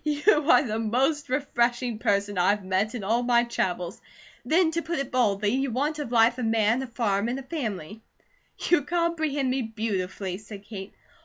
[0.03, 4.01] "You are the most refreshing person I have met in all my travels.
[4.43, 7.43] Then to put it baldly, you want of life a man, a farm, and a
[7.43, 8.01] family."
[8.67, 10.95] "You comprehend me beautifully," said Kate.